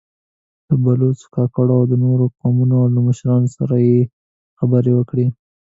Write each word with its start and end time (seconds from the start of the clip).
له 0.67 0.75
بلوڅو، 0.83 1.31
کاکړو 1.35 1.73
او 1.79 1.83
د 1.91 1.93
نورو 2.05 2.25
قومونو 2.39 2.77
له 2.95 2.99
مشرانو 3.07 3.47
سره 3.57 3.75
يې 3.87 3.99
خبرې 4.59 4.91
وکړې. 4.95 5.25